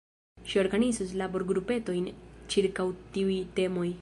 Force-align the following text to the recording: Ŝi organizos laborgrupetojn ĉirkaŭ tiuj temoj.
Ŝi 0.51 0.59
organizos 0.61 1.13
laborgrupetojn 1.23 2.09
ĉirkaŭ 2.55 2.91
tiuj 3.17 3.41
temoj. 3.61 3.91